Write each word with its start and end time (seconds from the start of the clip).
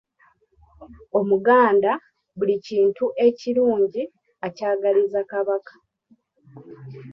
Omuganda 1.19 1.91
buli 2.37 2.55
kintu 2.67 3.05
ekirungi 3.27 4.03
akyagaliza 4.47 5.21
Kabaka. 5.31 5.75